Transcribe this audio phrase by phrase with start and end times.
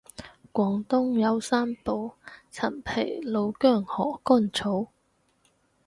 [0.51, 2.15] 廣東有三寶
[2.49, 4.87] 陳皮老薑禾桿草